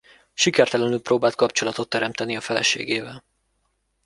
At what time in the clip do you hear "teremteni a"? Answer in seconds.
1.89-2.41